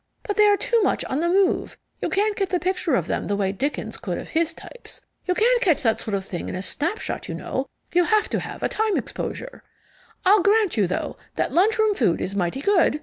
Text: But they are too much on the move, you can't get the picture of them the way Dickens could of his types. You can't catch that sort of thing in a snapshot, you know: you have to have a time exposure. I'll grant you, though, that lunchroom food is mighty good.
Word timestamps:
But 0.23 0.35
they 0.35 0.47
are 0.47 0.57
too 0.57 0.81
much 0.81 1.05
on 1.05 1.19
the 1.19 1.29
move, 1.29 1.77
you 2.01 2.09
can't 2.09 2.35
get 2.35 2.49
the 2.49 2.59
picture 2.59 2.95
of 2.95 3.05
them 3.05 3.27
the 3.27 3.35
way 3.35 3.51
Dickens 3.51 3.97
could 3.97 4.17
of 4.17 4.29
his 4.29 4.51
types. 4.51 5.01
You 5.27 5.35
can't 5.35 5.61
catch 5.61 5.83
that 5.83 5.99
sort 5.99 6.15
of 6.15 6.25
thing 6.25 6.49
in 6.49 6.55
a 6.55 6.63
snapshot, 6.63 7.29
you 7.29 7.35
know: 7.35 7.67
you 7.93 8.05
have 8.05 8.27
to 8.29 8.39
have 8.39 8.63
a 8.63 8.67
time 8.67 8.97
exposure. 8.97 9.63
I'll 10.25 10.41
grant 10.41 10.75
you, 10.75 10.87
though, 10.87 11.17
that 11.35 11.53
lunchroom 11.53 11.93
food 11.93 12.19
is 12.19 12.35
mighty 12.35 12.61
good. 12.61 12.99